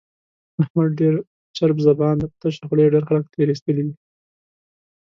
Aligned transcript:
احمد 0.61 0.89
ډېر 0.99 1.15
چرب 1.57 1.77
زبان 1.87 2.15
دی، 2.19 2.27
په 2.31 2.37
تشه 2.41 2.63
خوله 2.69 2.81
یې 2.83 2.93
ډېر 2.93 3.03
خلک 3.09 3.25
تېر 3.33 3.47
ایستلي 3.51 3.83
دي. 3.87 3.93